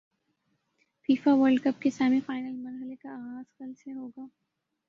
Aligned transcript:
FIFA 1.09 1.31
world cup 1.33 1.81
کے 1.81 1.89
semi 1.89 2.19
final 2.25 2.55
مرحلے 2.55 2.95
کا 2.95 3.15
غاز 3.17 3.45
کل 3.57 3.73
سے 3.83 3.91
ہو 3.91 4.07
گا 4.07 4.25